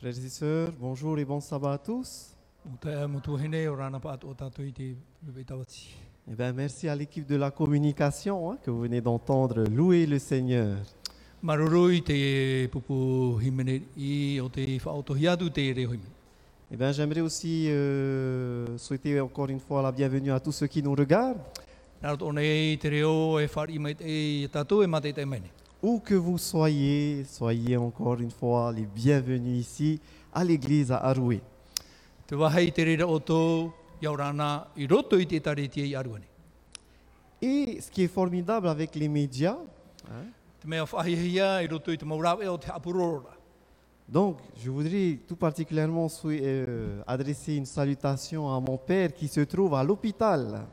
[0.00, 2.28] Frères et sœurs, bonjour et bon sabbat à tous.
[6.30, 10.20] Eh bien, merci à l'équipe de la communication hein, que vous venez d'entendre louer le
[10.20, 10.76] Seigneur.
[16.70, 20.80] Eh bien, j'aimerais aussi euh, souhaiter encore une fois la bienvenue à tous ceux qui
[20.80, 21.42] nous regardent,
[25.80, 30.00] Où que vous soyez, soyez encore une fois les bienvenus ici
[30.34, 31.40] à l'église à Aroué.
[37.40, 39.56] Et ce qui est formidable avec les médias,
[44.08, 49.74] donc je voudrais tout particulièrement euh, adresser une salutation à mon père qui se trouve
[49.74, 50.66] à l'hôpital.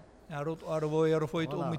[1.58, 1.72] Voilà.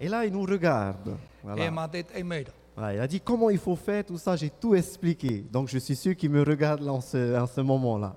[0.00, 1.16] Et là, il nous regarde.
[1.42, 1.68] Voilà.
[1.68, 2.44] E.
[2.76, 5.44] Voilà, il a dit comment il faut faire, tout ça, j'ai tout expliqué.
[5.50, 8.14] Donc je suis sûr qu'il me regarde en ce, en ce moment-là.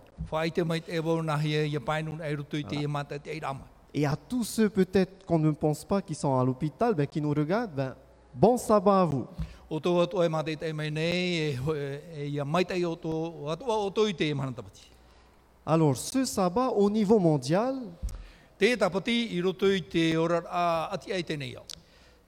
[3.93, 7.21] Et à tous ceux peut-être qu'on ne pense pas qui sont à l'hôpital, ben, qui
[7.21, 7.95] nous regardent, ben,
[8.33, 9.27] bon sabbat à vous.
[15.65, 17.75] Alors ce sabbat au niveau mondial,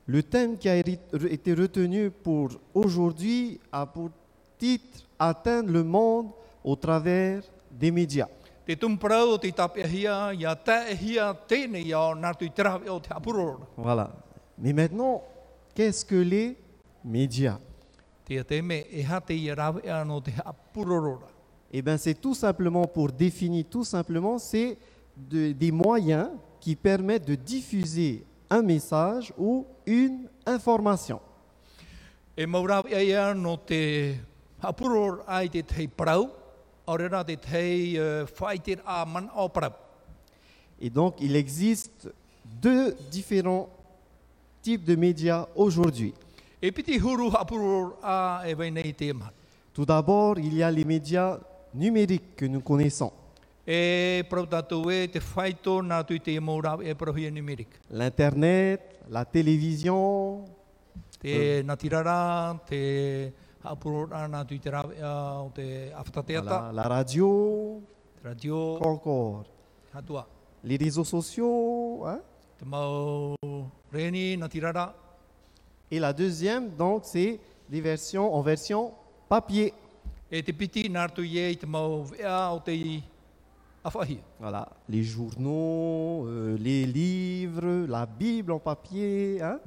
[0.08, 4.10] Le thème qui a été retenu pour aujourd'hui a pour
[4.58, 6.28] titre Atteindre le monde
[6.64, 8.28] au travers des médias.
[13.78, 14.12] Voilà.
[14.58, 15.24] Mais maintenant,
[15.74, 16.58] qu'est-ce que les
[17.04, 17.60] médias?
[18.30, 18.40] E.
[21.72, 24.78] Eh bien, c'est tout simplement pour définir, tout simplement, c'est
[25.16, 31.20] de- des moyens qui permettent de diffuser un message ou une information.
[32.38, 34.16] E maurawe ia no te
[34.62, 36.28] apurora ai te tei parau,
[36.86, 37.98] o rera te tei
[38.40, 39.72] whai te a man o parau.
[40.82, 42.10] Et donc, il existe
[42.62, 43.70] deux différents
[44.62, 46.14] types de médias aujourd'hui.
[46.62, 47.96] E piti huru apurora
[48.42, 49.30] a e wei nei te man.
[49.74, 51.40] Tout d'abord, il y a les médias
[51.74, 53.12] numériques que nous connaissons.
[57.90, 60.46] L'Internet, la télévision,
[61.20, 61.64] te
[65.94, 67.82] awhatateata, la, radio,
[68.24, 69.46] radio, encore.
[70.64, 72.06] Les réseaux sociaux.
[72.06, 72.20] hein.
[75.90, 77.40] Et la deuxième, donc, c'est
[77.70, 78.92] des versions en version
[79.28, 79.74] papier.
[82.20, 83.15] e
[84.40, 89.42] Voilà, les journaux, euh, les livres, la Bible en papier.
[89.42, 89.60] hein.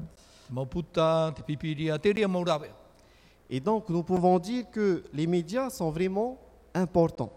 [3.51, 6.39] Et donc, nous pouvons dire que les médias sont vraiment
[6.75, 7.33] importants.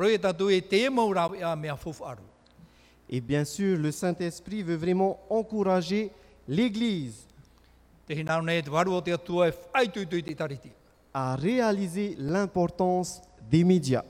[0.00, 2.22] Pero tātou te maurawe a mea fofu aru.
[3.06, 6.10] Et bien sûr, le Saint-Esprit veut vraiment encourager
[6.48, 7.26] l'Église
[8.08, 8.24] e
[11.12, 13.20] à réaliser l'importance
[13.50, 14.04] des médias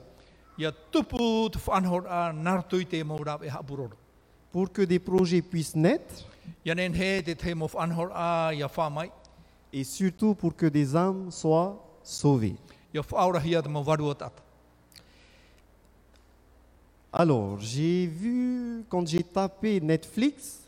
[4.53, 6.27] pour que des projets puissent naître
[9.73, 12.57] et surtout pour que des âmes soient sauvées.
[17.13, 20.61] Alors, j'ai vu, quand j'ai tapé Netflix,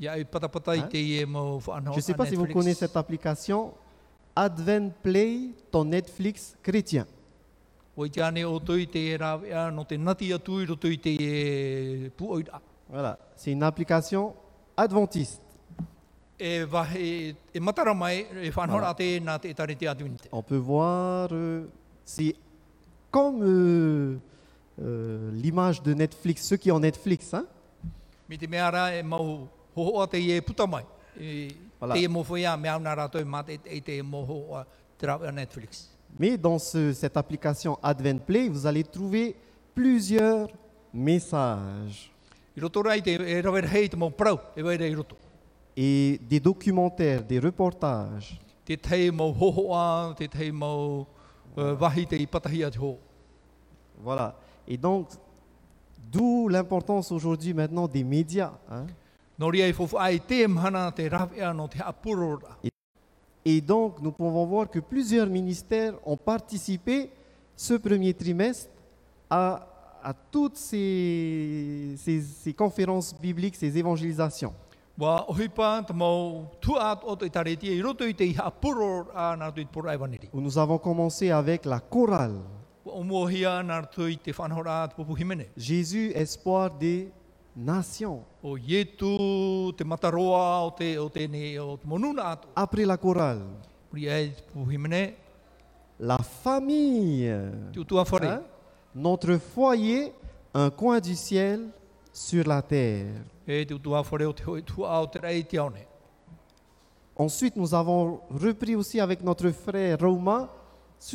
[0.00, 0.24] e
[1.88, 1.90] Hein?
[1.92, 3.74] je ne sais pas si vous connaissez cette application,
[4.34, 7.06] Advent Play, ton Netflix chrétien.
[8.00, 12.10] O no te nati atu e.
[12.88, 14.34] Voilà, c'est une application
[14.76, 15.42] adventiste.
[17.60, 20.28] Matara mai e te te tare te.
[20.32, 21.66] On peut voir, euh,
[22.04, 22.34] c'est
[23.10, 24.18] comme euh,
[24.80, 27.34] euh, l'image de Netflix, ceux qui ont Netflix.
[27.34, 27.44] Hein?
[28.28, 29.48] Mi te e mau
[30.10, 30.84] te e puta mai.
[31.14, 32.24] Te mo
[33.84, 34.64] te mo ho
[35.32, 35.99] Netflix.
[36.18, 39.34] Mais dans ce- cette application Advent Play, vous allez trouver
[39.74, 40.48] plusieurs
[40.92, 42.12] messages
[42.56, 42.60] e
[44.58, 45.04] e
[45.76, 48.38] et des documentaires, des reportages.
[51.56, 51.74] Uh,
[52.78, 52.98] ho.
[54.02, 54.34] Voilà.
[54.68, 55.08] Et donc,
[56.12, 58.52] d'où l'importance aujourd'hui maintenant des médias.
[58.70, 58.86] hein.
[62.62, 62.69] Nō
[63.44, 67.10] Et donc, nous pouvons voir que plusieurs ministères ont participé
[67.56, 68.70] ce premier trimestre
[69.30, 69.66] à,
[70.02, 74.52] à toutes ces, ces- ces conférences bibliques, ces évangélisations.
[80.34, 82.36] Où nous avons commencé avec la chorale.
[85.56, 87.10] Jésus, espoir des
[87.56, 88.22] nations.
[88.42, 92.48] O ietu te mataroa o te, o te, ne, o te monuna atu.
[92.54, 93.42] Après la chorale,
[95.98, 97.28] la famille.
[97.28, 98.42] Hein?
[98.94, 100.12] Notre foyer,
[100.54, 101.68] un coin du ciel
[102.12, 103.14] sur la terre.
[103.48, 103.64] E.
[107.16, 110.48] Ensuite, nous avons repris aussi avec notre frère Romain,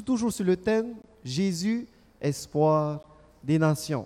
[0.06, 1.88] toujours sur le thème Jésus,
[2.22, 3.02] espoir
[3.46, 4.06] des nations.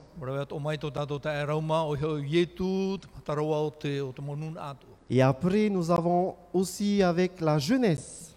[5.10, 8.36] Et après, nous avons aussi avec la jeunesse,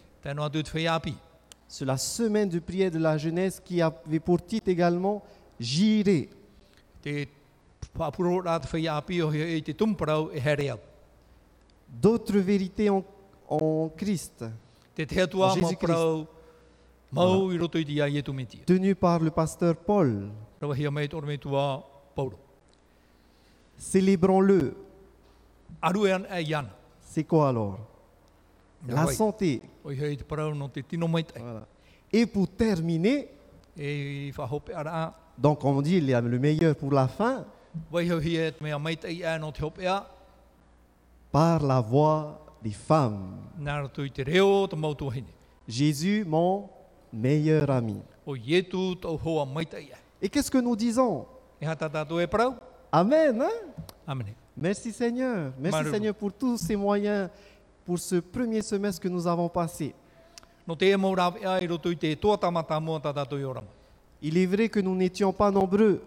[1.69, 5.23] sur la semaine de prière de la jeunesse qui avait pour titre également
[5.59, 6.29] J'irai.
[11.89, 13.05] D'autres vérités en,
[13.49, 14.45] en Christ,
[14.95, 16.27] Te te atua O mau Jésus parau
[17.11, 18.59] mau i roto i te ia ietu meti.
[18.67, 20.31] tenues par le pasteur Paul.
[23.77, 24.59] Célébrons-le.
[24.59, 24.75] E.
[27.01, 27.79] C'est quoi alors?
[28.87, 29.61] La santé.
[29.85, 31.67] Voilà.
[32.13, 33.29] Et pour terminer,
[35.39, 37.45] donc on dit il y a le meilleur pour la fin,
[41.33, 43.39] par la voix des femmes.
[45.67, 46.69] Jésus, mon
[47.13, 48.01] meilleur ami.
[50.23, 51.27] Et qu'est-ce que nous disons.
[52.93, 53.43] Amen.
[53.43, 53.51] hein.
[54.57, 55.53] Merci Seigneur.
[55.59, 55.91] Merci.
[55.91, 57.29] Seigneur pour tous ces moyens,
[57.85, 59.95] pour ce premier semestre que nous avons passé.
[64.23, 66.01] Il est vrai que nous n'étions pas nombreux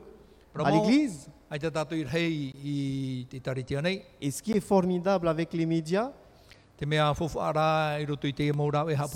[0.64, 1.28] à l'église.
[4.22, 6.12] Et ce qui est formidable avec les médias,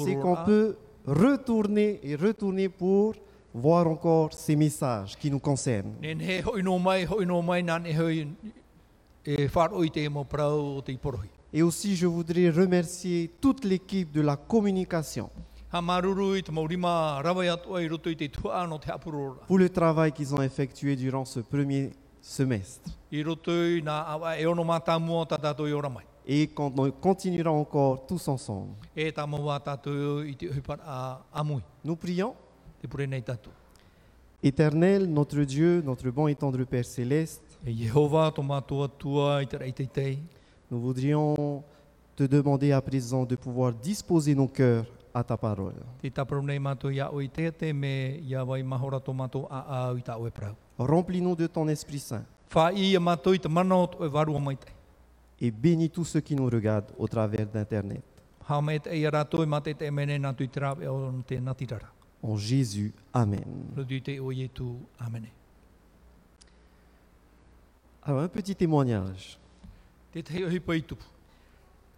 [0.05, 0.75] c'est qu'on peut
[1.05, 3.13] retourner et retourner pour
[3.53, 5.93] voir encore ces messages qui nous concernent.
[6.03, 6.15] E.
[11.51, 15.29] Et aussi, je voudrais remercier toute l'équipe de la communication
[19.47, 21.91] pour le travail qu'ils ont effectué durant ce premier
[22.21, 22.89] semestre.
[23.13, 23.23] E.
[26.31, 28.73] Et qu'on on continuera encore tous ensemble.
[28.97, 29.11] E.
[31.83, 32.35] Nous prions.
[32.81, 33.49] Te.
[34.41, 39.41] Éternel, notre Dieu, notre bon et tendre Père céleste, E Jehova tua
[40.71, 41.63] nous voudrions
[42.15, 45.73] te demander à présent de pouvoir disposer nos cœurs à ta parole.
[46.01, 49.47] Te taparu nei mātua ia o i te te me ia wai mahora tō mātua
[49.49, 50.55] a a i tā oe parau.
[50.77, 52.23] Remplis-nous de ton Esprit Saint
[55.41, 58.03] et bénis tous ceux qui nous regardent au travers d'Internet.
[62.21, 63.45] En Jésus, Amen.
[68.03, 69.37] Alors, un petit témoignage.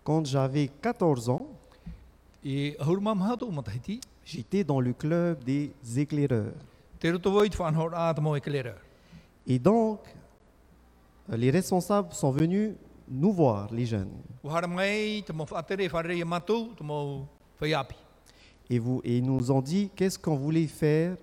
[0.03, 1.47] Quand j'avais 14 ans,
[4.25, 6.53] j'étais dans le club des éclaireurs.
[9.47, 9.99] Et donc,
[11.31, 12.73] euh, les responsables sont venus
[13.07, 14.11] nous voir, les jeunes.
[18.71, 21.17] Et, vous, et ils nous ont dit qu'est-ce qu'on voulait faire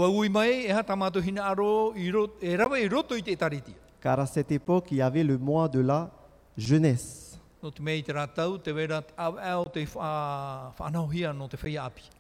[4.01, 6.10] Car à cette époque, il y avait le mois de la
[6.57, 7.38] jeunesse.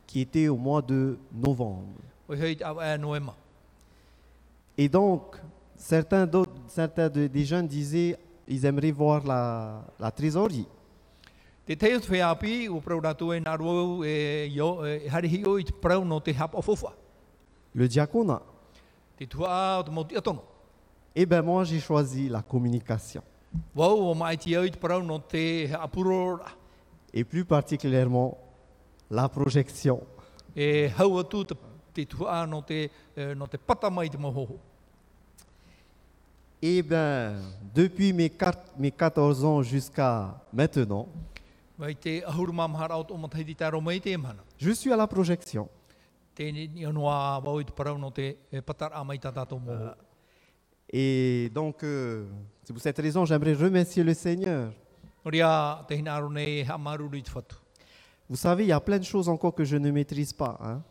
[0.05, 1.87] Qui était au mois de novembre.
[4.77, 5.37] Et donc,
[5.75, 6.29] certains,
[6.67, 10.67] certains de- des jeunes disaient ils aimeraient voir la, la trésorerie.
[11.75, 15.73] Teo te whaiapi, o prau rātou e nāro e, io, e harihi o i te
[15.75, 16.93] prau no te hapa o fofa.
[17.75, 18.41] Le diaconat.
[19.19, 20.45] Te tua o te mauti atono.
[21.13, 23.23] Eh bien, moi, j'ai choisi la communication.
[23.75, 26.39] Wau o mai ti au i te parau no te apuro.
[27.11, 28.37] Et plus particulièrement,
[29.09, 30.01] la projection.
[30.55, 31.55] E hau atu te,
[31.93, 34.59] te tua no te, eh, no te pata mai te mohoho.
[36.61, 37.41] Eh bien,
[37.73, 38.29] depuis mes
[38.91, 41.07] 14 ans jusqu'à maintenant,
[44.57, 45.69] Je suis à la projection.
[48.53, 48.61] E
[49.31, 49.95] tātou moho.
[50.89, 52.25] Et donc, euh,
[52.63, 54.71] c'est pour cette raison, j'aimerais remercier le Seigneur.
[58.29, 60.57] Vous savez, il y a plein de choses encore que je ne maîtrise pas.
[60.61, 60.81] hein.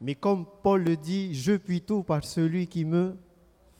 [0.00, 3.16] Mais comme Paul le dit, je puis tout par celui qui me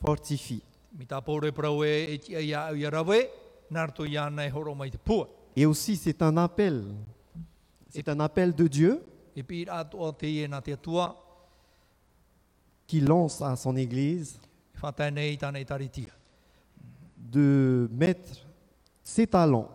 [0.05, 0.63] fortifie.
[0.99, 2.19] E
[5.15, 5.29] e.
[5.57, 6.85] Et aussi, c'est un appel.
[7.89, 9.03] C'est un appel de Dieu
[9.37, 11.15] E
[12.87, 14.39] qui lance à son Église
[17.17, 18.47] de mettre
[19.03, 19.69] ses talents,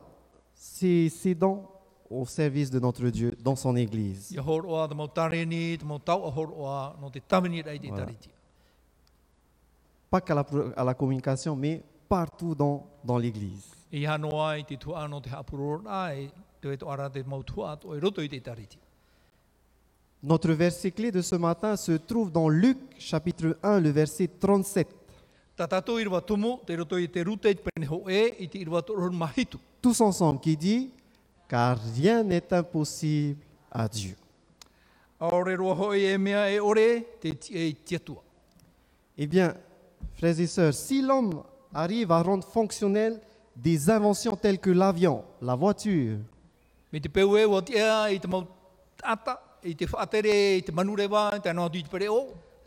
[0.56, 1.66] ses, ses dons
[2.10, 4.32] au service de notre Dieu dans son Église.
[7.90, 8.06] Voilà.
[10.14, 10.46] Pas qu'à la,
[10.78, 13.66] à la communication, mais partout dans, dans l'Église.
[13.92, 14.08] E e.
[20.22, 24.88] Notre verset clé de ce matin se trouve dans Luc chapitre 1, le verset 37.
[25.58, 28.38] Tā tātou i rwa tumu, te roto i te rute i te pene ho e.
[29.82, 30.92] Tous ensemble, qui dit
[31.50, 33.42] Car rien n'est impossible
[33.72, 34.16] à Dieu.
[39.18, 39.54] Eh bien,
[40.16, 41.44] frères et sœurs, si l'homme
[41.74, 43.20] arrive à rendre fonctionnelles
[43.56, 46.18] des inventions telles que l'avion, la voiture,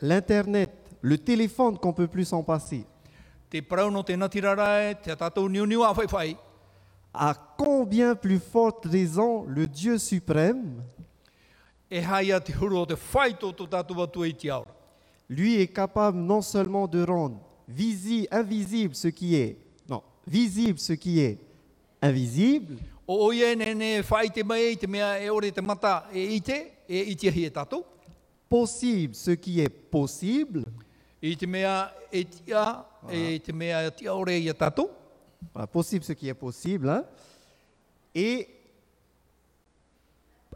[0.01, 0.69] l'Internet,
[1.01, 2.85] le téléphone qu'on peut plus s'en passer,
[7.13, 10.83] à combien plus forte raison le Dieu suprême,
[15.29, 19.57] lui est capable non seulement de rendre visi, invisible ce qui est,
[19.89, 21.37] non, visible ce qui est
[22.01, 22.77] invisible,
[26.13, 26.25] e
[26.89, 27.83] e e
[28.49, 30.63] possible ce qui est possible.
[35.53, 37.03] Voilà, possible ce qui est possible, hein,
[38.15, 38.47] et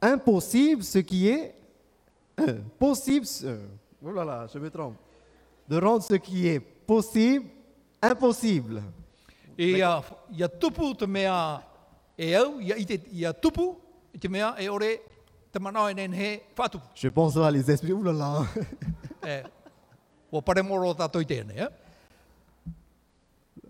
[0.01, 1.53] impossible ce qui est
[2.39, 3.25] euh, possible.
[3.25, 3.59] ce-
[4.03, 4.95] oh là là, je me trompe.
[5.67, 7.45] De rendre ce qui est possible
[8.01, 8.81] impossible.
[9.57, 11.61] E ia, ia tupu te mea
[12.17, 13.75] e au, ia, i te, ia tupu
[14.19, 14.99] te mea e ore
[15.51, 16.85] te manao e nen he whatupu.
[16.95, 17.93] Je pense à les esprits.
[17.93, 18.45] Ouh là là.
[19.23, 19.43] E,
[20.31, 21.67] o pare moro o tātou i tēnei, eh?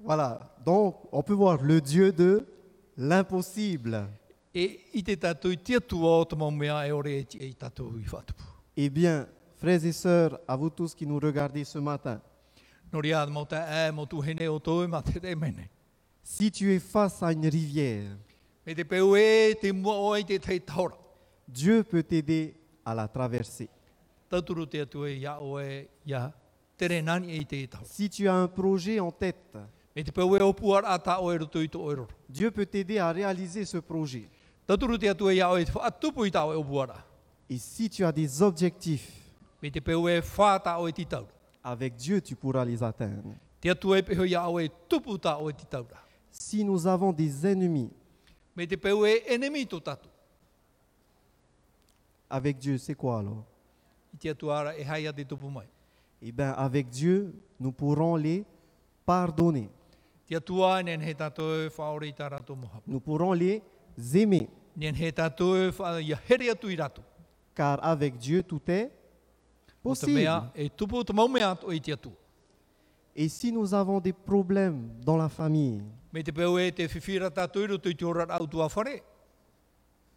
[0.01, 0.39] Voilà.
[0.65, 2.45] Donc, on peut voir le Dieu de
[2.97, 4.07] l'impossible.
[4.55, 7.47] E i te tātou i tia tua o te mea e ore e ti- e
[7.50, 8.43] i tātou i whatupu.
[8.77, 9.25] Eh bien,
[9.62, 12.20] frères et sœurs, à vous tous qui nous regardez ce matin,
[16.24, 18.18] si tu es face à une rivière,
[18.65, 18.75] e.
[21.48, 23.70] Dieu peut t'aider à la traverser.
[24.32, 24.38] E
[26.01, 26.32] e.
[27.84, 29.58] Si tu as un projet en tête.
[32.30, 34.27] Dieu peut t'aider à réaliser ce projet.
[37.50, 39.20] Et si tu as des objectifs,
[41.63, 43.36] Avec Dieu, tu pourras les atteindre.
[43.63, 44.70] E.
[46.32, 47.91] Si nous avons des ennemis,
[52.30, 53.46] avec Dieu, c'est quoi alors?
[54.24, 54.34] E.
[56.24, 58.44] Eh bien, avec Dieu, nous pourrons les
[59.06, 59.70] pardonner.
[60.30, 61.70] E.
[62.88, 63.62] Nous pourrons les
[64.13, 64.50] aimer.
[67.53, 68.91] Car avec Dieu, tout est
[69.83, 70.19] possible.
[73.15, 75.83] Et si nous avons des problèmes dans la famille, e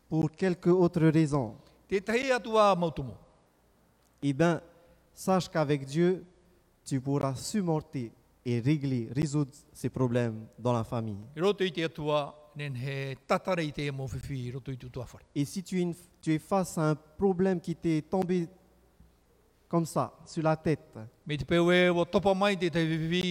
[0.09, 1.57] pour quelque autre raison,
[4.23, 4.61] eh bien,
[5.13, 6.25] sache qu'avec Dieu,
[6.85, 8.13] tu pourras surmonter
[8.45, 11.17] et régler, résoudre ces problèmes dans la famille.
[15.35, 18.47] Et si tu es, une- tu es face à un problème qui t'est tombé
[19.75, 20.95] comme ça, sur la tête,
[21.27, 23.23] Me te peu e o topa mai te te whiwhi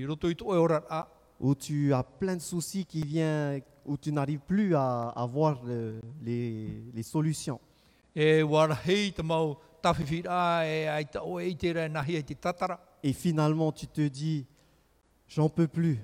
[0.00, 1.06] i roto i te ora a.
[1.38, 5.62] où tu as plein de soucis qui viennent, où tu n'arrives plus à, à voir
[5.64, 7.60] le- les, les solutions.
[8.16, 12.16] E wara hei te mau tawhiwhira e ai ta o e i te rea nahi
[12.16, 12.80] e te tatara.
[13.04, 14.46] Et finalement, tu te dis,
[15.28, 16.00] j'en peux plus.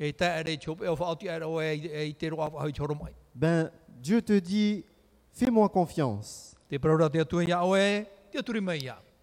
[0.00, 2.72] E ta ere chope e o whaoti ere o e e i te roa wahau
[2.72, 3.12] choro mai.
[3.32, 3.70] Ben,
[4.02, 4.84] Dieu te dit,
[5.30, 6.56] fais-moi confiance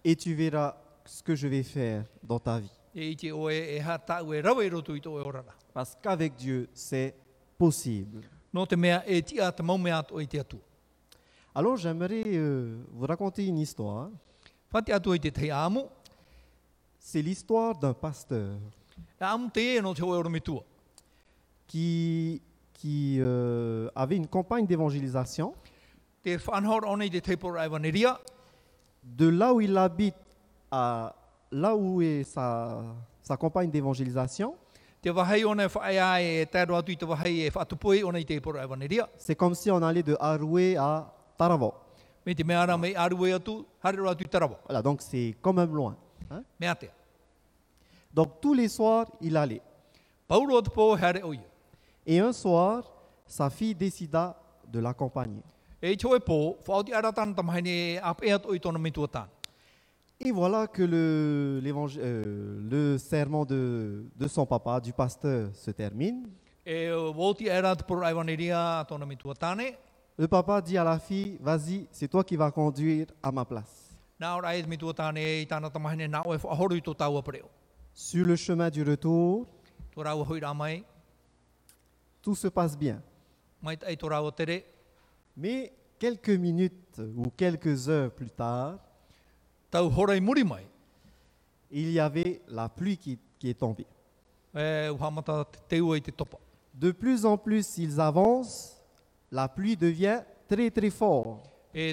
[0.04, 2.70] Et tu verras ce que je vais faire dans ta vie.
[2.94, 3.82] E e e.
[5.74, 7.14] Parce qu'avec Dieu, c'est
[7.58, 8.22] possible.
[11.54, 14.10] Alors, j'aimerais euh, vous raconter une histoire.
[16.98, 18.58] C'est l'histoire d'un pasteur
[21.66, 22.40] qui
[23.20, 25.54] euh, avait une campagne d'évangélisation
[29.06, 30.16] de là où il habite
[30.70, 31.14] à
[31.52, 32.82] là où est sa,
[33.22, 34.54] sa campagne d'évangélisation,
[35.04, 35.12] e e
[39.00, 41.72] e c'est comme si on allait de Haroué à Taravo.
[44.66, 45.96] Voilà, donc c'est quand même loin.
[46.30, 46.42] hein.
[48.12, 49.62] Donc tous les soirs, il allait.
[52.04, 52.90] Et un soir,
[53.26, 54.34] sa fille décida
[54.66, 55.42] de l'accompagner.
[60.18, 61.60] Et voilà que le,
[61.98, 66.26] euh, le serment de, de son papa, du pasteur, se termine.
[70.18, 73.94] Le papa dit à la fille, vas-y, c'est toi qui vas conduire à ma place.
[77.94, 79.46] Sur le chemin du retour,
[82.22, 83.00] tout se passe bien.
[85.36, 88.78] Mais quelques minutes ou quelques heures plus tard,
[91.70, 93.86] il y avait la pluie qui, qui est tombée.
[94.54, 94.96] e.
[96.74, 98.82] De plus en plus ils avancent,
[99.30, 101.50] la pluie devient très très forte.
[101.74, 101.92] E.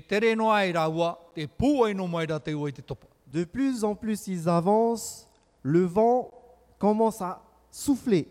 [3.28, 5.28] De plus en plus ils avancent,
[5.64, 6.30] le vent
[6.78, 8.30] commence à souffler,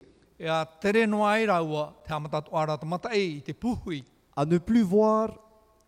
[4.36, 5.38] À ne plus voir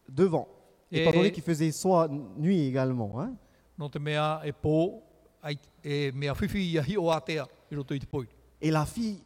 [0.09, 0.49] devant.
[0.91, 3.21] Étant Et- donné qu'il faisait soit nuit également.
[3.21, 3.35] hein.
[8.61, 9.23] Et la fille,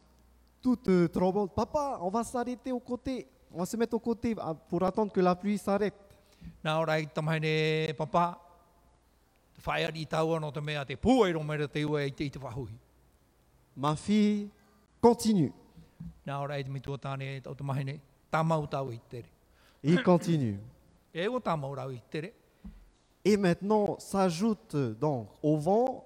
[0.61, 4.35] toute euh, tremblante, papa, on va s'arrêter au côté, on va se mettre au côté
[4.39, 5.93] ah, pour attendre que la pluie s'arrête.
[13.77, 14.49] Ma fille
[15.01, 15.53] continue.
[19.83, 20.59] Il continue.
[23.25, 26.05] Et maintenant s'ajoutent donc au vent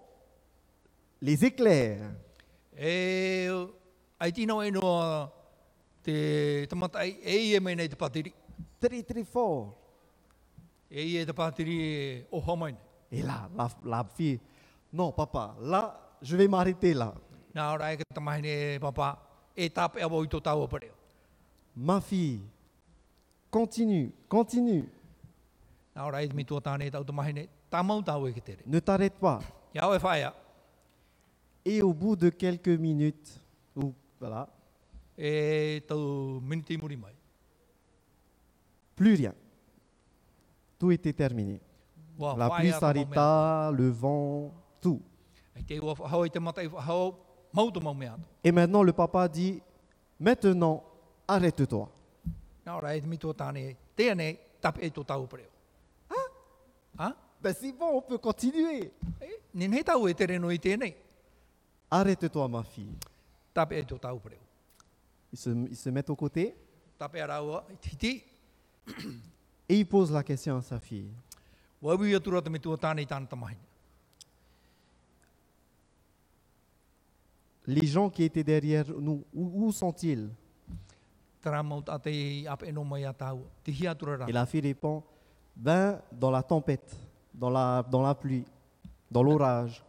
[1.21, 2.11] les éclairs.
[2.75, 3.69] E e
[6.07, 6.37] e.
[8.79, 9.77] Très très fort.
[10.89, 11.23] Et
[13.21, 14.39] là, la, la fille,
[14.91, 17.13] non papa, là, je vais m'arrêter là.
[18.79, 19.19] Papa,
[19.55, 19.69] e
[21.75, 22.41] Ma fille,
[23.49, 24.87] continue, continue,
[25.95, 25.99] e
[28.65, 29.39] ne t'arrête pas.
[29.75, 30.31] E
[31.65, 33.41] Et au bout de quelques minutes,
[33.75, 34.47] ou voilà,
[35.17, 35.79] e
[38.95, 39.33] plus rien.
[40.77, 41.59] Tout était terminé.
[42.19, 45.01] La pluie s'arrêta, le vent, tout.
[48.43, 49.61] Et maintenant, le papa dit,
[50.19, 50.83] maintenant,
[51.27, 51.89] arrête-toi.
[56.97, 57.15] Ha?
[57.41, 58.91] Ben c'est bon, on peut continuer.
[61.91, 62.95] Arrête-toi, ma fille.
[65.31, 66.55] Ils se, ils se mettent aux côtés
[69.67, 71.09] et il pose la question à sa fille.
[77.65, 80.29] Les gens qui étaient derrière nous, où, où sont-ils?
[84.27, 85.03] Et la fille répond,
[85.55, 86.95] ben, dans la tempête,
[87.33, 88.45] dans la, dans la pluie,
[89.11, 89.83] dans l'orage.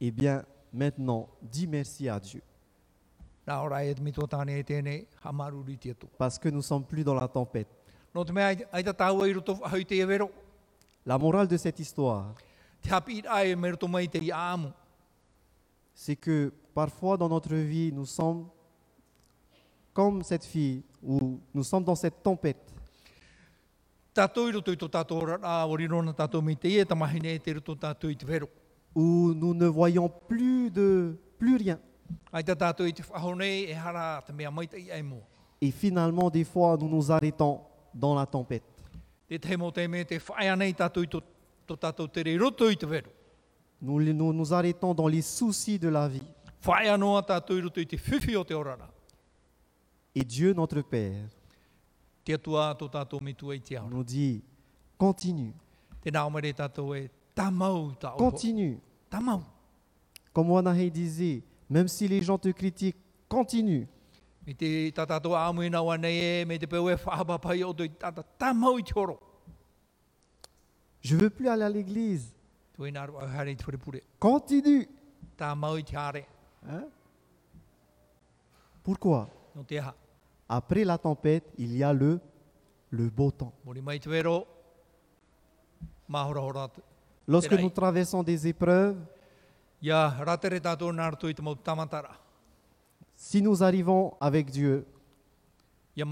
[0.00, 2.42] Eh bien, maintenant, dis merci à Dieu.
[3.46, 3.52] E.
[6.18, 7.68] Parce que nous ne sommes plus dans la tempête.
[11.04, 12.34] La morale de cette histoire,
[15.94, 18.46] c'est que parfois dans notre vie, nous sommes
[19.92, 22.72] comme cette fille, où nous sommes dans cette tempête.
[24.14, 24.52] Te e
[28.94, 31.78] où nous ne voyons plus de plus rien.
[32.30, 32.38] E.
[35.62, 37.60] Et finalement, des fois, nous nous arrêtons
[37.94, 38.64] dans la tempête.
[43.82, 46.22] Nous, nous nous arrêtons dans les soucis de la vie.
[50.14, 51.28] Et Dieu, notre Père,
[53.90, 54.44] nous dit,
[54.96, 55.52] continue,
[56.00, 56.10] Te
[57.34, 58.16] tamau opo.
[58.16, 58.78] continue.
[59.10, 59.42] Tamau.
[60.32, 62.96] Comme Wanahei disait, même si les gens te critiquent,
[63.28, 63.88] continue.
[64.46, 64.92] Me te e,
[66.44, 69.18] me te tamau i te oro.
[71.00, 72.32] Je veux plus aller à l'église.
[74.18, 74.88] Continue.
[76.68, 76.84] Hein?
[78.82, 79.28] Pourquoi?
[80.48, 82.20] Après la tempête, il y a le,
[82.90, 83.52] le beau temps.
[87.26, 88.98] Lorsque nous traversons des épreuves,
[93.16, 94.86] si nous arrivons avec Dieu,
[95.96, 96.04] e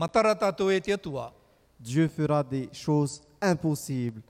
[1.79, 4.23] Dieu fera des choses impossibles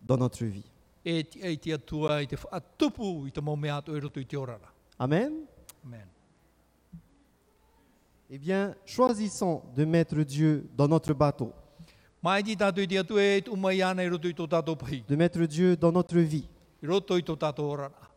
[0.00, 0.69] dans notre vie.
[1.04, 4.36] E te te atua i te whaatupu i te mau mea atu roto i te
[4.36, 4.72] orara.
[4.98, 5.46] Amen.
[5.84, 6.08] Amen.
[8.28, 11.52] Eh bien, choisissons de mettre Dieu dans notre bateau,
[12.20, 14.76] Mai ti tātou i te atu e te umai ana i roto i tō tātou
[14.76, 15.02] pahi.
[15.08, 16.46] de mettre Dieu dans notre vie.
[16.82, 18.10] I roto i tō tātou orara.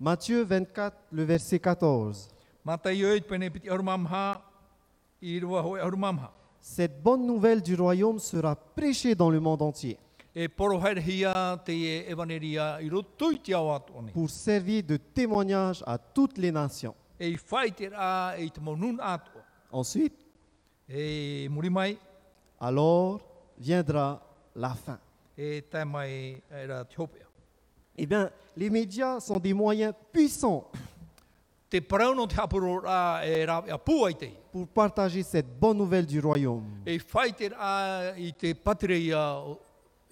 [0.00, 2.28] Matthieu 24, le verset 14.
[2.64, 4.42] Mata i oi te pene piti arumamha,
[5.22, 6.32] i rua hoe arumamha.
[6.60, 9.98] Cette bonne nouvelle du royaume sera prêchée dans le monde entier
[10.38, 10.48] E e
[14.12, 16.94] pour servir de témoignage à toutes les nations.
[17.18, 17.34] E.
[19.72, 20.26] Ensuite,
[22.60, 23.20] alors
[23.58, 24.20] viendra
[24.54, 24.98] la fin.
[25.38, 25.64] Eh
[28.06, 30.70] bien, les médias sont des moyens puissants
[34.52, 36.62] pour partager cette bonne nouvelle du royaume.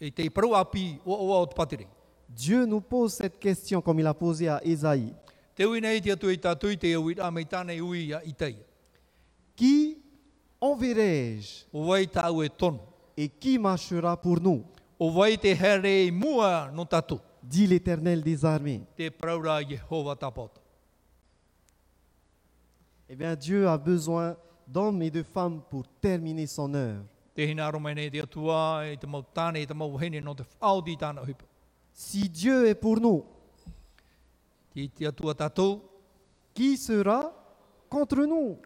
[0.00, 1.42] E whai te rā i te patire ia, o- i te parau api o o
[1.42, 1.86] o te patire.
[2.28, 5.12] Dieu nous pose cette question comme il a posé à Ésaïe.
[8.36, 8.56] Tei.
[9.56, 9.98] Qui
[10.60, 11.64] enverrai-je
[13.16, 14.64] et qui marchera pour nous
[17.42, 18.82] dit l'Éternel des armées.
[23.08, 24.34] Eh bien, Dieu a besoin
[24.66, 27.04] d'hommes et de femmes pour terminer son œuvre.
[31.92, 33.24] Si Dieu est pour nous,
[36.54, 37.32] qui sera
[37.88, 38.58] contre nous?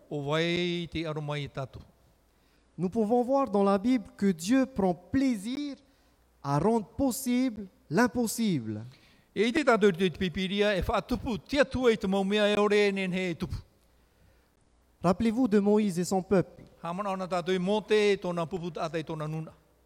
[2.77, 5.77] Nous pouvons voir dans la Bible que Dieu prend plaisir
[6.43, 8.85] à rendre possible l'impossible.
[15.03, 16.58] Rappelez-vous de Moïse et son peuple.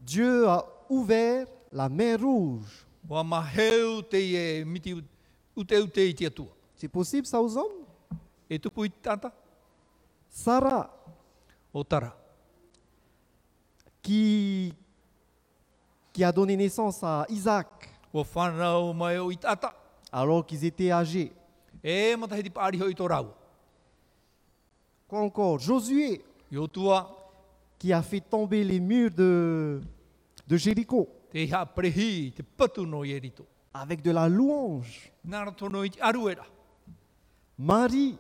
[0.01, 2.87] Dieu a ouvert la mer rouge.
[6.77, 7.83] C'est possible ça aux hommes?
[8.51, 9.33] E tāta,
[10.29, 10.91] Sarah,
[11.73, 12.15] o tara.
[14.03, 14.75] qui,
[16.13, 17.89] qui a donné naissance à Isaac
[20.13, 21.33] alors qu'ils étaient âgés.
[21.85, 22.17] E.
[25.09, 25.59] Quoi encore?
[25.59, 26.23] Josué,
[27.79, 29.81] qui a fait tomber les murs de,
[30.47, 31.09] de Jéricho
[33.75, 35.11] avec de la louange.
[37.59, 38.19] Marie,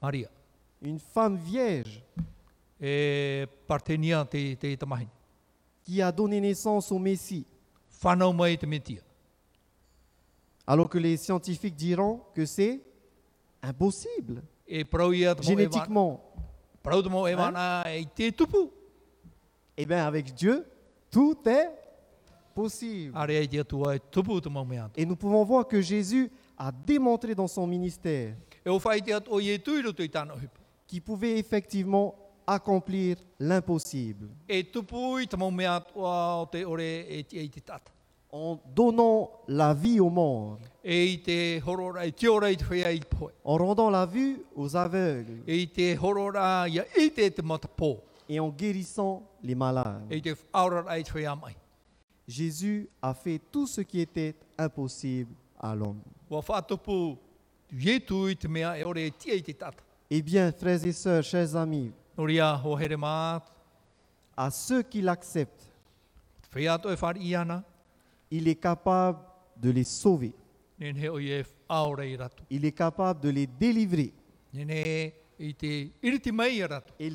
[0.00, 0.28] Maria.
[0.82, 2.02] une femme vierge,
[2.80, 3.46] E
[5.84, 7.44] qui a donné naissance au Messie.
[10.66, 12.80] Alors que les scientifiques diront que c'est
[13.62, 14.84] impossible, E
[15.42, 16.20] génétiquement.
[16.88, 18.70] E e tupu.
[19.76, 20.64] Eh bien, avec Dieu,
[21.10, 21.70] tout est
[22.54, 23.12] possible.
[23.16, 23.50] E.
[24.96, 28.78] Et nous pouvons voir que Jésus a démontré dans son ministère E e
[30.86, 32.14] qu'il pouvait effectivement
[32.46, 34.28] accomplir l'impossible
[38.36, 39.98] En donnant la vie
[40.84, 41.58] E e te
[43.06, 43.32] poe.
[43.42, 45.42] en rendant la vue aux aveugles.
[48.28, 50.02] Et en guérissant les malades.
[52.28, 56.02] Jésus a fait tout ce qui était impossible à l'homme.
[60.10, 61.90] Eh bien, frères et sœurs, chers amis,
[64.36, 65.72] à ceux qui l'acceptent,
[68.30, 69.18] il est capable
[69.56, 70.34] de les sauver.
[72.50, 74.12] Il est capable de les délivrer.
[74.52, 74.70] Il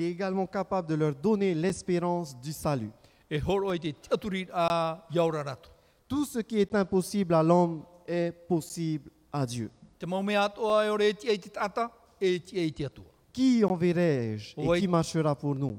[0.01, 2.91] est également capable de leur donner l'espérance du salut.
[6.07, 9.71] Tout ce qui est impossible à l'homme est possible à Dieu.
[10.03, 10.05] E
[12.53, 12.89] e e.
[13.33, 15.77] Qui enverrai-je et qui marchera pour nous?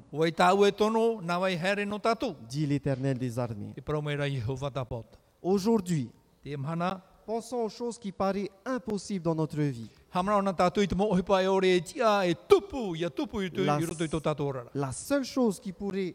[2.48, 3.74] Dit l'Éternel des armées.
[5.42, 6.08] Aujourd'hui,
[7.26, 9.88] pensons aux choses qui paraissent impossibles dans notre vie.
[10.14, 10.18] e
[14.40, 14.70] orara.
[14.74, 16.14] La seule chose qui pourrait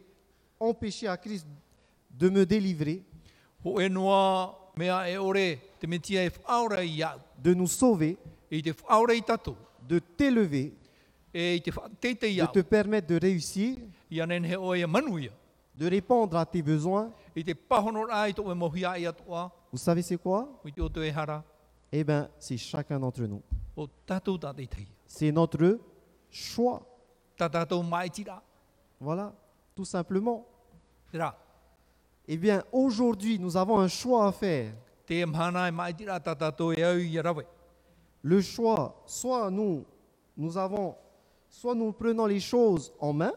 [0.58, 1.46] empêcher à Christ
[2.10, 3.02] de me délivrer,
[3.64, 3.88] e e
[7.42, 8.16] de nous sauver,
[8.50, 10.72] de t'élever,
[11.34, 13.76] de te permettre de réussir,
[15.78, 17.10] de répondre à tes besoins.
[19.72, 20.60] Vous savez c'est quoi?
[21.90, 23.42] Eh bien, c'est chacun d'entre nous.
[23.78, 24.88] o tātou tā te tei.
[25.06, 25.78] C'est notre
[26.30, 26.82] choix.
[29.00, 29.32] Voilà,
[29.76, 30.44] tout simplement.
[32.26, 34.74] Eh bien, aujourd'hui, nous avons un choix à faire.
[35.08, 37.44] E e rawe.
[38.22, 39.84] Le choix, soit nous,
[40.36, 40.96] nous avons,
[41.48, 43.32] soit nous prenons les choses en main,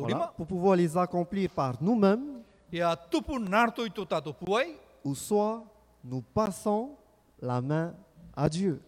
[0.00, 2.42] Voilà, pour pouvoir les accomplir par nous-mêmes,
[5.04, 5.64] ou soit
[6.04, 6.96] nous passons
[7.40, 7.94] la main
[8.36, 8.80] à Dieu,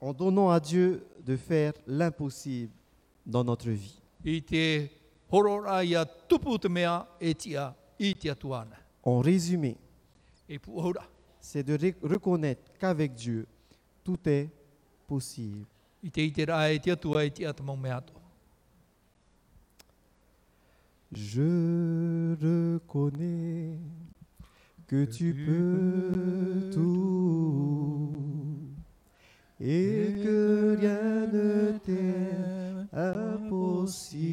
[0.00, 2.72] en donnant à Dieu de faire l'impossible
[3.26, 4.00] dans notre vie.
[9.04, 9.76] En résumé,
[11.40, 13.46] c'est de rec- reconnaître qu'avec Dieu,
[14.04, 14.48] tout est
[15.06, 15.66] possible.
[16.02, 18.22] e atua.
[21.12, 23.78] Je reconnais
[24.86, 28.12] que tu peux tout
[29.60, 32.30] et que rien ne t'est
[32.92, 34.26] impossible.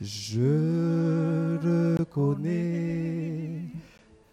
[0.00, 3.29] Je reconnais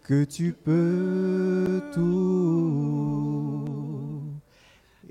[0.08, 3.66] que tu peux tout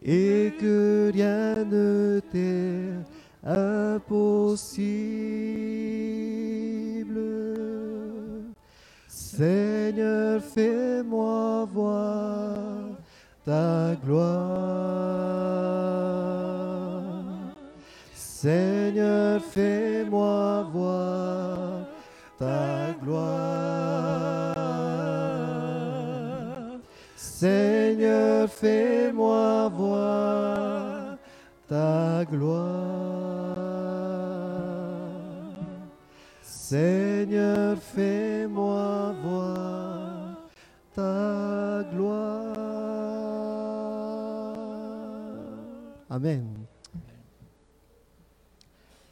[0.01, 2.95] et que rien ne t'est
[3.43, 4.73] impossible.
[9.07, 12.65] Seigneur, fais-moi voir
[13.45, 14.47] ta gloire.
[18.15, 21.85] Seigneur, fais-moi voir
[22.39, 22.76] ta gloire.
[28.37, 31.17] Seigneur, fais-moi voir
[31.67, 33.57] ta gloire.
[36.41, 40.37] Seigneur, fais-moi voir
[40.93, 42.53] ta gloire.
[46.09, 46.45] Amen.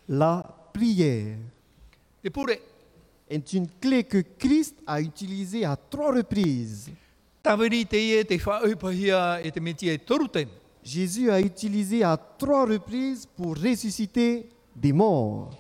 [0.08, 1.38] La prière
[3.28, 6.92] est une clé que Christ a utilisée à trois reprises.
[10.84, 15.52] Jésus a utilisé à trois reprises pour ressusciter des morts.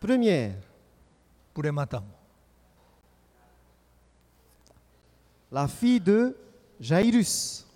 [0.00, 0.54] Première,
[5.50, 6.36] la fille de
[6.80, 7.66] Jairus.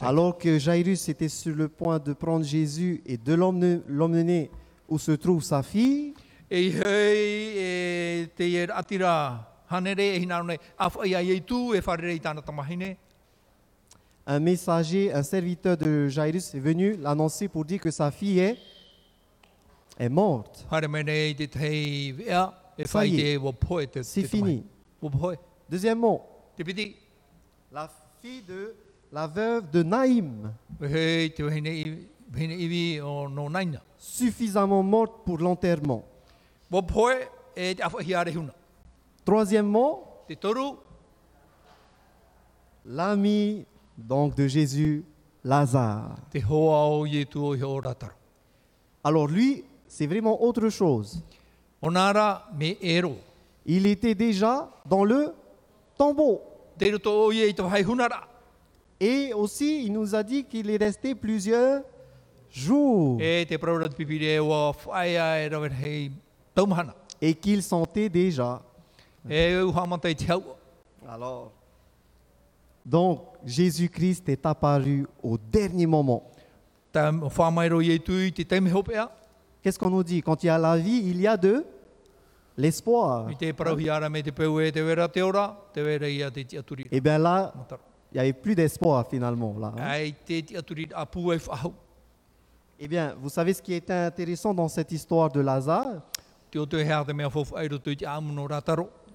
[0.00, 4.50] Alors que Jairus était sur le point de prendre Jésus et de l'emmener
[4.88, 6.14] où se trouve sa fille,
[6.48, 8.28] E e e
[14.28, 18.58] un messager, un serviteur de Jairus est venu l'annoncer pour dire que sa fille est,
[19.98, 20.66] est morte.
[22.84, 23.38] Ça y est.
[24.02, 24.64] C'est fini.
[26.56, 26.96] Te piti,
[27.72, 28.74] la fille de
[29.12, 30.52] la veuve de Naïm,
[33.98, 36.04] suffisamment morte pour l'enterrement.
[36.72, 37.74] E.
[39.24, 40.24] Troisièmement,
[42.84, 43.64] l'ami
[43.96, 45.04] donc de Jésus,
[45.44, 46.16] Lazare.
[49.02, 51.22] Alors lui, c'est vraiment autre chose.
[53.66, 55.32] Il était déjà dans le
[55.96, 56.40] tombeau.
[59.00, 61.82] Et aussi, il nous a dit qu'il est resté plusieurs
[62.56, 63.44] jours E
[66.56, 66.90] e
[67.20, 68.62] et qu'il sentait déjà.
[69.30, 69.72] E.
[71.08, 71.52] Alors,
[72.84, 76.30] donc Jésus-Christ est apparu au dernier moment.
[76.94, 77.10] E.
[79.62, 81.64] Qu'est-ce qu'on nous dit Quand il y a la vie, il y a de
[82.56, 83.28] l'espoir.
[83.28, 83.32] E.
[86.90, 87.52] Et bien là,
[88.12, 89.54] il n'y avait plus d'espoir finalement.
[89.58, 90.10] Là, hein.
[92.78, 96.02] Eh bien, vous savez ce qui était intéressant dans cette histoire de Lazare?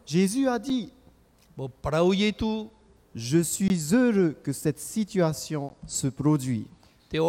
[0.05, 0.91] Jésus a dit,
[1.57, 1.67] e
[3.13, 6.65] je suis heureux que cette situation se produise.
[7.13, 7.19] Eh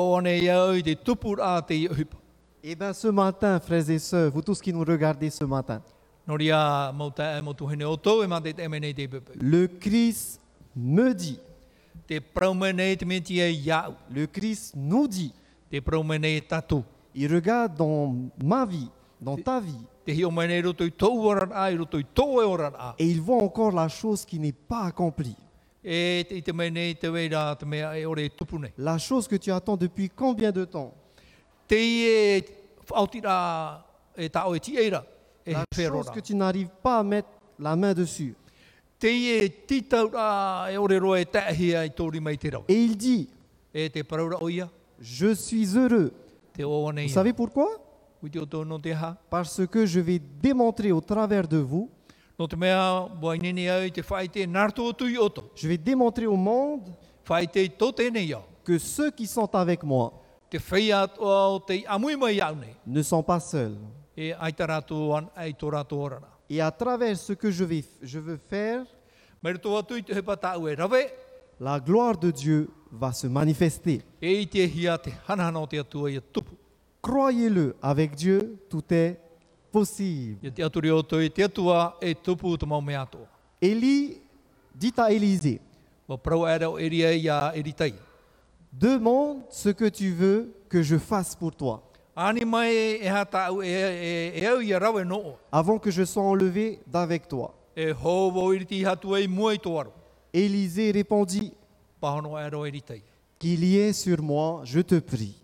[2.76, 5.82] bien, ce matin, frères et sœurs, vous tous qui nous regardez ce matin,
[6.28, 6.38] e e
[9.08, 9.30] pepe.
[9.40, 10.40] le Christ
[10.76, 11.38] me dit
[12.10, 12.20] e
[14.14, 15.34] Le Christ nous dit,
[17.14, 20.12] il regarde dans ma vie, dans ta vie, et
[22.98, 25.36] il voit encore la chose qui n'est pas accomplie.
[28.78, 30.94] La chose que tu attends depuis combien de temps?
[35.48, 38.34] La chose que tu n'arrives pas à mettre la main dessus.
[39.04, 39.46] Et
[42.68, 43.28] il dit,
[45.02, 46.12] Je suis heureux.
[46.56, 47.68] Vous savez pourquoi?
[49.28, 51.90] Parce que je vais démontrer au travers de vous,
[55.56, 56.94] je vais démontrer au monde
[58.64, 60.22] que ceux qui sont avec moi
[62.86, 63.76] ne sont pas seuls.
[64.16, 64.34] E.
[66.48, 68.84] Et à travers ce que je, vais, je veux faire,
[69.42, 69.58] e
[71.58, 74.02] la gloire de Dieu va se manifester.
[74.20, 74.46] e
[76.32, 76.54] tupu.
[77.00, 79.18] Croyez-le, avec Dieu, tout est
[79.72, 80.38] possible.
[80.46, 80.52] E.
[83.60, 84.20] Élie
[84.74, 85.60] dit à Élisée,
[88.72, 91.82] demande ce que tu veux que je fasse pour toi,
[92.16, 92.24] e e,
[94.36, 94.66] e, e
[95.50, 97.52] avant que je sois enlevé d'avec toi.
[97.76, 97.94] E e.
[100.34, 101.52] Élisée répondit,
[103.38, 105.36] Qu'il y ait sur moi, je te prie,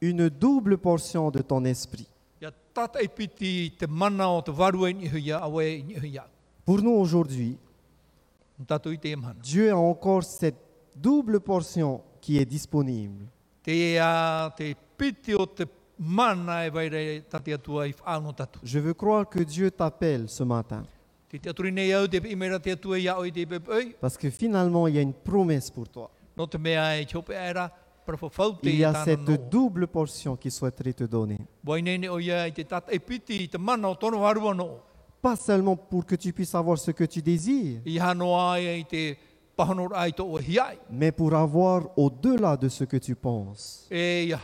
[0.00, 2.06] une double portion de ton esprit.
[6.64, 7.58] Pour nous aujourd'hui.
[9.42, 10.56] Dieu a encore cette
[10.96, 13.26] double portion qui est disponible.
[18.62, 20.82] Je veux croire que Dieu t'appelle ce matin,
[24.00, 26.10] Parce que finalement, il y a une promesse pour toi.
[26.36, 26.46] E
[28.62, 31.38] Il y a cette double portion qu'il souhaiterait te donner.
[31.66, 31.82] E.
[35.22, 37.82] Pas seulement pour que tu puisses avoir ce que tu désires,
[40.90, 43.86] mais pour avoir au-delà de ce que tu penses.
[43.92, 44.34] E.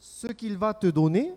[0.00, 1.32] Ce qu'il va te donner,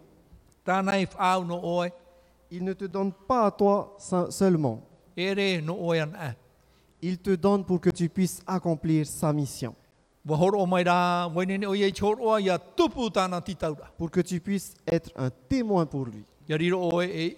[2.53, 4.79] il ne te donne pas à toi se- seulement.
[7.01, 9.75] Il te donne pour que tu puisses accomplir sa mission,
[13.97, 16.23] pour que tu puisses être un témoin pour lui.
[16.47, 17.35] Ia riro oe e.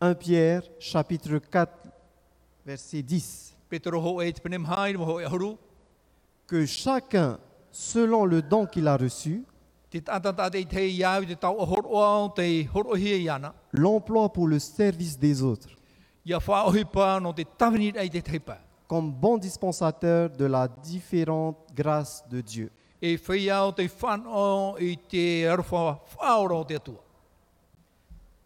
[0.00, 1.72] 1 Pierre chapitre 4
[2.66, 3.54] verset 10.
[3.68, 4.34] Petero ho e e.
[6.46, 7.38] Que chacun,
[7.70, 9.44] selon le don qu'il a reçu,
[9.88, 13.54] Te tātata te te iau, te tau o horo au, te horo hia i ana.
[13.72, 15.70] l'emploie pour le service des autres,
[18.86, 22.70] comme bon dispensateur de la différente grâce de Dieu.
[23.02, 23.16] E.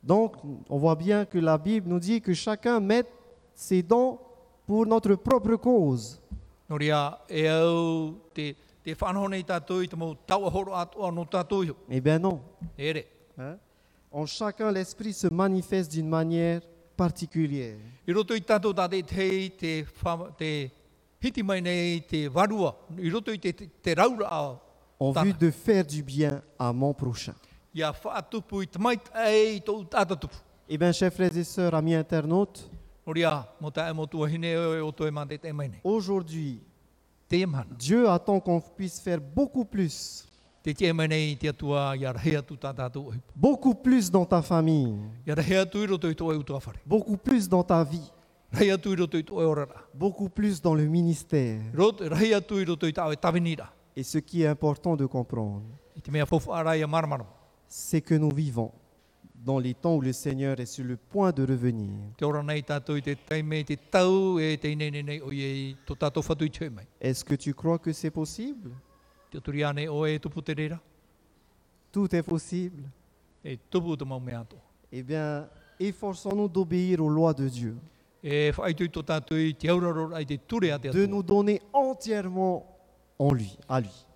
[0.05, 0.37] Donc,
[0.69, 3.05] on voit bien que la Bible nous dit que chacun met
[3.55, 4.19] ses dons
[4.65, 6.21] pour notre propre cause.
[6.71, 11.77] E te, tātou i te no tātou iho.
[11.89, 12.41] Eh bien non.
[12.79, 13.59] Hein?
[14.11, 16.61] En chacun, l'Esprit se manifeste d'une manière
[16.97, 17.79] particulière.
[18.07, 20.71] I roto i tātou tā te te, te, wha, te
[21.23, 22.75] hiti mai nei te varua.
[22.99, 24.59] I roto i te, te, te raura au.
[24.99, 27.35] en vue de faire du bien à mon prochain.
[27.75, 30.37] Ia whaatupu i te mait ei tō tātatupu.
[30.69, 32.71] Eh bien, chers frères et sœurs, amis internautes,
[33.05, 35.69] No ria, mo tā mo tua hine o e o toi mā te te mai
[35.69, 35.81] nei.
[35.83, 36.61] aujourd'hui,
[37.79, 40.27] Dieu attend qu'on puisse faire beaucoup plus,
[43.35, 44.97] beaucoup plus dans ta famille,
[46.87, 48.13] beaucoup plus dans ta vie,
[49.95, 51.61] beaucoup plus dans le ministère.
[53.97, 55.63] Et ce qui est important de comprendre,
[57.69, 58.73] c'est que nous vivons
[59.45, 61.91] dans les temps où le Seigneur est sur le point de revenir.
[62.21, 62.43] E
[66.71, 66.87] mai.
[67.01, 68.71] Est-ce que tu crois que c'est possible?
[69.35, 69.41] E.
[71.91, 72.85] Tout est possible.
[73.45, 73.57] E.
[74.93, 75.49] Eh bien,
[75.81, 77.77] efforçons-nous d'obéir aux lois de Dieu,
[78.25, 78.53] E
[80.93, 82.67] de nous donner entièrement
[83.19, 84.07] en lui, à lui.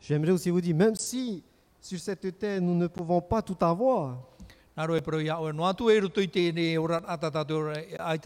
[0.00, 1.44] J'aimerais aussi vous dire, même si
[1.80, 4.18] sur cette terre nous ne pouvons pas tout avoir,
[4.76, 6.76] e e no atu e rutu i e
[7.98, 8.18] ai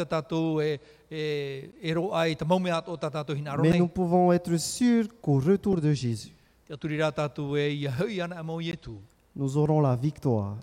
[0.62, 0.80] e,
[1.10, 5.80] e, e ro ai maume ato o hina mais nous pouvons être sûrs qu'au retour
[5.80, 6.32] de Jésus,
[6.64, 8.78] Te aturi rā tātou e ia hui ana a mau i e
[9.34, 10.56] nous aurons la victoire.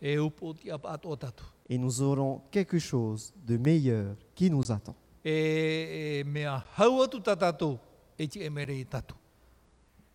[0.00, 1.44] e upo ti apa ato tatu.
[1.68, 4.94] et nous aurons quelque chose de meilleur qui nous attend.
[5.24, 7.78] E, e mea hau atu tā tātou
[8.18, 9.14] e ti e mere i tatu.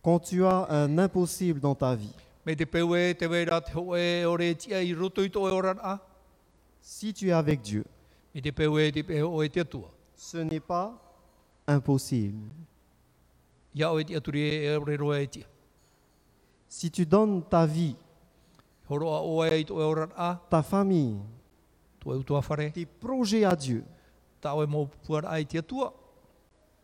[0.02, 2.12] Quand tu as un impossible dans ta vie,
[6.80, 7.84] si tu es avec Dieu,
[10.16, 10.92] ce n'est pas
[11.68, 12.50] impossible.
[13.74, 15.44] E e.
[16.68, 17.94] Si tu donnes ta vie,
[18.90, 21.20] e ta famille,
[22.74, 23.84] tes projets à Dieu,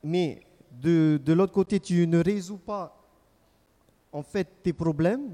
[0.04, 0.40] mais
[0.70, 2.97] de, de l'autre côté, tu ne résous pas
[4.12, 5.30] en fait tes problèmes,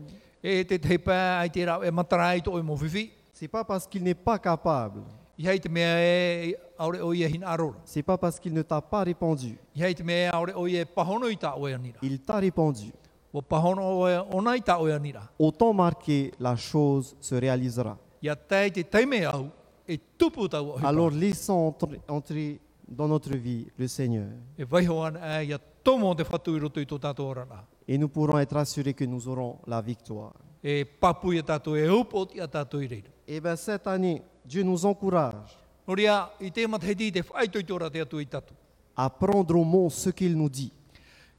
[0.46, 3.10] E te te pā ai te rau e matara i to e mo whiwhi.
[3.32, 5.00] c'est pas parce qu'il n'est pas capable,
[5.38, 7.76] I hei te mea e aure o ia hina arora.
[7.86, 9.56] c'est pas parce qu'il ne t'a pas répondu.
[9.74, 11.98] I hei te mea aure o ia pahono i ta o anira.
[12.02, 12.92] Il t'a répondu.
[13.32, 15.28] O pahono o e ona i ta anira.
[15.38, 17.96] Au temps marqué, la chose se réalisera.
[18.22, 19.46] Ia tei te teime au
[19.88, 20.88] e tupu tau o hipa.
[20.88, 26.14] Alors laissons entrer, entrer dans notre vie le Seigneur E waiho ana e ia tomo
[26.14, 27.64] te whatu i roto i tō tātou orana.
[27.86, 30.34] Et nous pourrons être assurés que nous aurons la victoire.
[30.64, 33.10] E papu tātou e upo tātou i reira.
[33.28, 37.90] Et bien cette année, Dieu nous encourage Noria, i te mathedi te whaito i tōra
[37.92, 38.54] te atu i tatu.
[38.96, 40.72] à prendre au mot ce qu'il nous dit.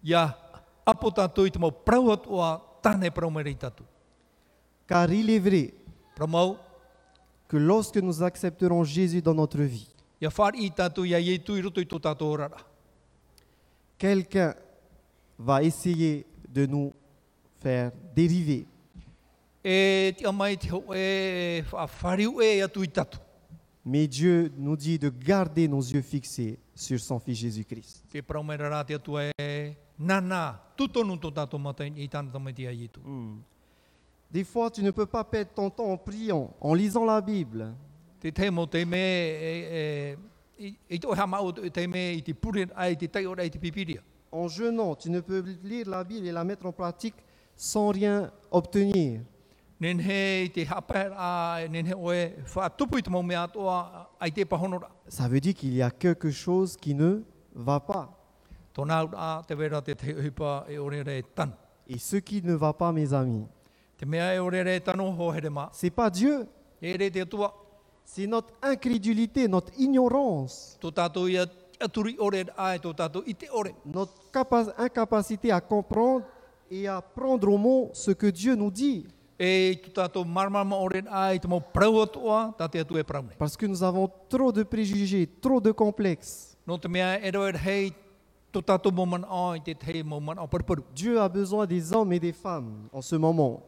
[0.04, 0.36] Ia
[0.86, 3.84] apo tātou i te mau prau atua tāne prau mere i tatu.
[4.86, 5.74] Car il est vrai
[6.16, 6.58] Prau mau,
[7.48, 9.90] que lorsque nous accepterons Jésus dans notre vie,
[10.22, 12.58] ia whari i tātou ia i tu i roto i tō tātou orana.
[13.98, 14.54] quelqu'un
[15.40, 16.26] va essayer
[16.56, 16.94] de nous
[17.60, 18.66] faire dériver.
[19.64, 21.64] E e e.
[23.84, 28.04] Mais Dieu nous dit de garder nos yeux fixés sur son Fils Jésus-Christ.
[28.12, 28.22] Tu.
[34.32, 37.74] Des fois, tu ne peux pas perdre ton temps en priant, en lisant la Bible.
[44.36, 47.16] En jeûnant, tu ne peux lire la Bible et la mettre en pratique
[47.56, 49.22] sans rien obtenir.
[55.08, 57.22] Ça veut dire qu'il y a quelque chose qui ne
[57.54, 58.12] va pas.
[58.78, 58.82] E.
[61.88, 63.48] Et ce qui ne va pas, mes amis,
[64.04, 64.80] e
[65.72, 66.46] c'est pas Dieu,
[66.84, 66.98] E
[68.04, 70.78] c'est notre incrédulité, notre ignorance,
[73.86, 76.26] notre capa- incapacité à comprendre
[76.72, 79.06] et à prendre au mot ce que Dieu nous dit.
[79.38, 81.38] E e.
[83.38, 86.56] Parce que nous avons trop de préjugés, trop de complexes.
[86.66, 87.92] E.
[90.96, 93.62] Dieu a besoin des hommes et des femmes en ce moment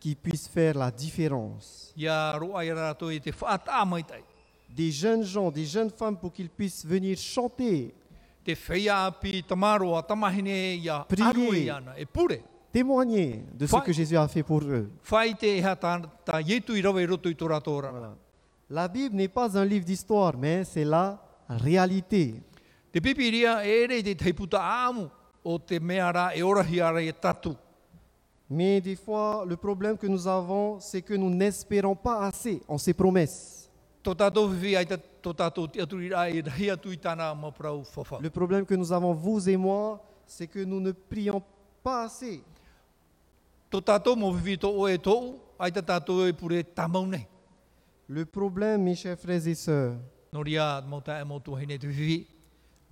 [0.00, 1.94] qui puissent faire la différence.
[4.74, 7.94] Des jeunes gens, des jeunes femmes pour qu'ils puissent venir chanter,
[11.08, 11.70] Prier.
[11.70, 14.90] e témoigner de ce que Jésus a fait pour eux.
[17.90, 18.16] Voilà.
[18.68, 22.34] La Bible n'est pas un livre d'histoire, mais c'est la réalité.
[22.94, 23.00] E e.
[28.50, 32.76] Mais des fois, le problème que nous avons, c'est que nous n'espérons pas assez en
[32.76, 33.63] ces promesses.
[38.20, 41.42] Le problème que nous avons, vous et moi, c'est que nous ne prions
[41.82, 42.42] pas assez.
[48.06, 49.96] Le problème, mes chers frères et sœurs,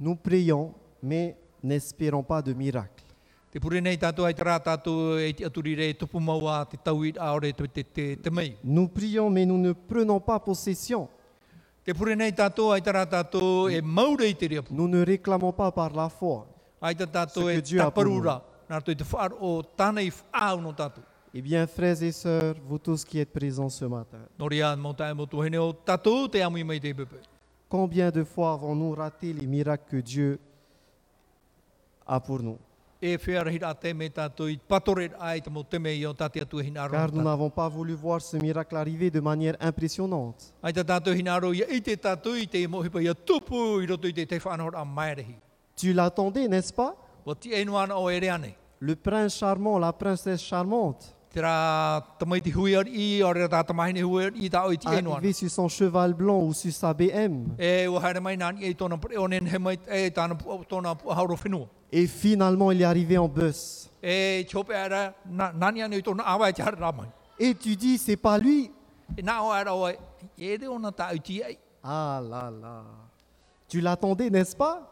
[0.01, 3.05] nous prions, mais n'espérons pas de miracle.
[3.53, 6.79] Te pure nei tātou ai tā rā tātou e te aturi re tupu maua te
[6.81, 8.55] tau i aore te, te, te, te mei.
[8.65, 11.07] Nous prions, mais nous ne prenons pas possession.
[11.85, 14.73] Te pure nei ai e maure i te rea pu.
[14.73, 16.47] Nous ne réclamons pas par la foi.
[16.81, 18.43] Ai tā tātou Ce e que Dieu a pour taparura.
[18.71, 21.05] Nā toi te whaar o tānei whaau no tātou.
[21.35, 24.45] Eh bien, frères et sœurs, vous tous qui êtes présents ce matin, e
[27.69, 30.39] combien de fois avons-nous raté les miracles que Dieu
[32.07, 32.59] a pour nous?
[36.91, 40.53] Car nous n'avons pas voulu voir ce miracle arriver de manière impressionnante.
[40.63, 43.87] Ai tā tātou hina aro ia i te tātou i te mohipa ia tupu i
[43.91, 45.35] roto i te te whanahora a maerehi.
[45.77, 46.95] Tu l'attendais, n'est-ce pas?
[48.79, 51.15] Le prince charmant, la princesse charmante,
[54.87, 57.47] arrivé sur son cheval blanc ou sur sa BM,
[61.93, 63.91] Et finalement, il est arrivé en bus.
[67.39, 68.71] Et tu dis, c'est pas lui.
[69.19, 69.23] E.
[71.85, 72.85] Ah là là.
[73.69, 74.89] Tu l'attendais, n'est-ce pas?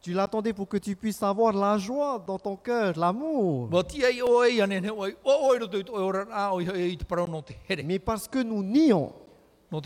[0.00, 3.68] Tu l'attendais pour que tu puisses avoir la joie dans ton cœur, l'amour.
[7.84, 9.12] Mais parce que nous nions,
[9.72, 9.80] ou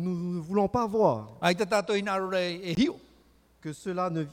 [0.00, 1.28] nous ne voulons pas voir.
[3.60, 4.24] Que cela ne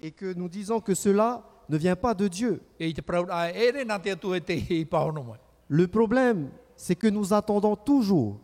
[0.00, 2.62] et que nous disons que cela ne vient pas de Dieu.
[2.80, 2.92] E e.
[5.68, 8.38] Le problème, c'est que nous attendons toujours,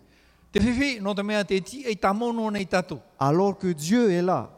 [0.55, 0.59] e
[3.18, 4.51] alors que Dieu est là.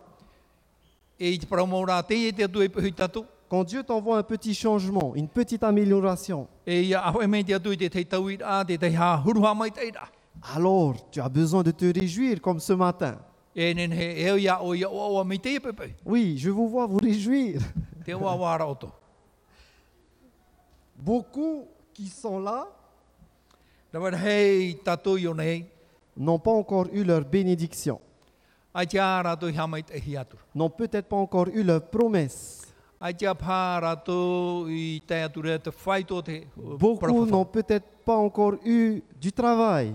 [3.49, 6.49] Quand Dieu t'envoie un petit changement, une petite amélioration,
[10.55, 13.19] alors tu as besoin de te réjouir comme ce matin.
[13.55, 13.91] E e e.
[16.07, 17.61] Oui, je vous vois vous réjouir.
[20.97, 22.67] Beaucoup qui sont là
[26.17, 28.01] n'ont pas encore eu leur bénédiction,
[30.55, 32.63] n'ont peut-être pas encore eu leur promesse.
[36.57, 39.93] Beaucoup n'ont peut-être pas encore eu du travail.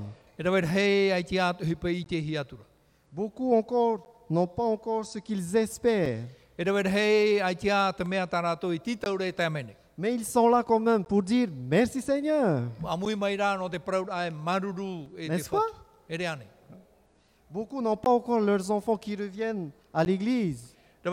[3.18, 6.20] Beaucoup encore n'ont pas encore ce qu'ils espèrent.
[9.97, 12.61] Mais ils sont là quand même pour dire merci Seigneur.
[15.18, 15.63] E N'est-ce pas?
[17.49, 20.76] Beaucoup n'ont pas encore leurs enfants qui reviennent à l'église.
[21.03, 21.09] E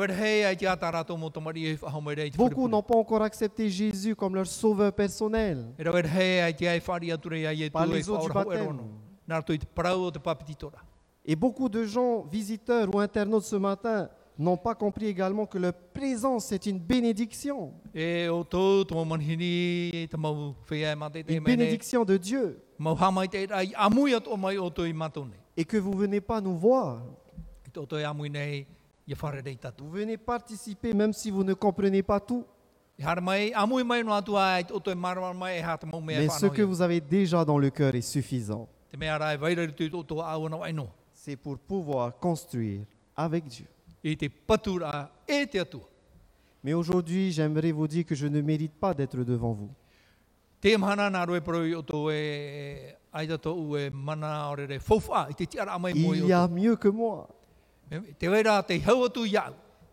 [2.31, 5.65] te Beaucoup n'ont pas encore accepté Jésus comme leur sauveur personnel.
[7.73, 8.79] Par les eaux du baptême.
[11.27, 15.73] Et beaucoup de gens, visiteurs ou internautes ce matin, n'ont pas compris également que leur
[15.73, 17.73] présence est une bénédiction.
[17.97, 18.85] E e
[21.29, 22.61] Une bénédiction de Dieu.
[25.57, 27.03] Et que vous venez pas nous voir.
[29.79, 32.45] Vous venez participer même si vous ne comprenez pas tout.
[32.99, 33.03] E
[36.01, 38.69] mea Mais ce que vous avez déjà dans le cœur est suffisant.
[41.25, 42.83] C'est pour pouvoir construire
[43.17, 43.65] avec Dieu.
[44.05, 44.15] E.
[46.63, 49.71] Mais aujourd'hui, j'aimerais vous dire que je ne mérite pas d'être devant vous.
[50.63, 50.77] E e
[53.15, 53.29] i
[55.95, 57.27] Il y a mieux que moi.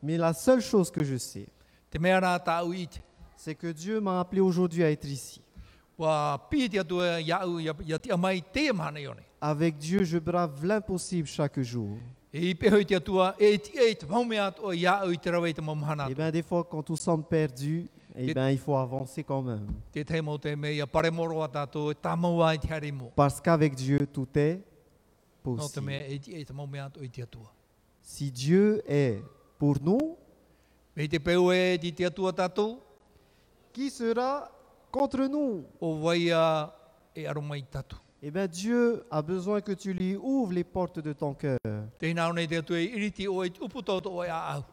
[0.03, 1.47] Mais la seule chose que je sais,
[3.37, 5.41] c'est que Dieu m'a appelé aujourd'hui à être ici.
[9.41, 11.97] Avec Dieu, je brave l'impossible chaque jour.
[12.33, 15.11] E i peho i te atua e ti e te mau mea atu o iau
[15.11, 16.07] i te rawe te mamahana.
[16.09, 19.67] Et bien, des fois, quand nous sommes perdus, eh ben, il faut avancer quand même.
[23.15, 24.61] Parce qu'avec Dieu, tout est
[25.43, 25.91] possible.
[28.01, 29.21] Si Dieu est
[29.57, 30.17] pour nous,
[33.73, 34.51] qui sera
[34.91, 35.65] contre nous?
[38.23, 41.57] Eh bien, Dieu a besoin que tu lui ouvres les portes de ton cœur.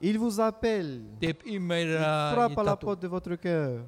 [0.03, 1.01] Il vous appelle,
[1.47, 1.59] il
[2.35, 3.87] frappe à la porte de votre cœur.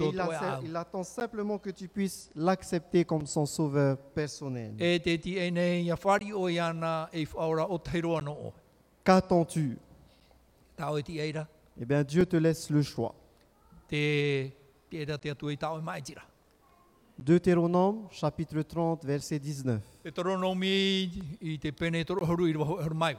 [0.00, 0.20] Il,
[0.64, 4.74] il attend simplement que tu puisses l'accepter comme son sauveur personnel.
[4.80, 4.98] E.
[9.04, 9.78] Qu'attends-tu?
[10.80, 11.46] E.
[11.80, 13.14] Eh bien, Dieu te laisse le choix.
[17.22, 19.80] Deutéronome, chapitre 30, verset 19.
[20.02, 23.16] Te toronomi i te pene toro horu i roho horu mai.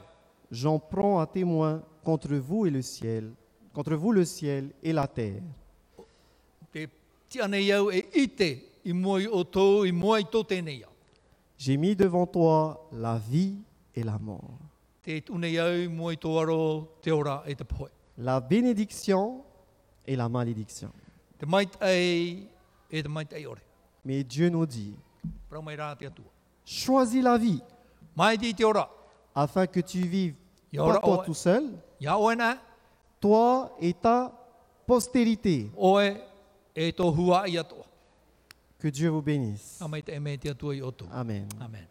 [0.50, 3.32] J'en prends à témoin contre vous et le ciel,
[3.72, 5.42] contre vous le ciel et la terre.
[6.76, 6.86] E.
[11.56, 13.56] J'ai mis devant toi la vie
[13.94, 14.58] et la mort,
[15.06, 15.22] e
[18.18, 19.44] la bénédiction
[20.06, 20.90] et la malédiction.
[24.04, 24.94] Mais Dieu nous dit,
[26.64, 27.62] choisis la vie
[29.34, 30.34] afin que tu vives
[30.76, 31.64] pas toi tout seul,
[33.20, 34.32] toi et ta
[34.86, 35.70] postérité.
[35.76, 36.16] E.
[38.78, 39.80] Que Dieu vous bénisse.
[41.10, 41.48] Amen.
[41.60, 41.86] Amen.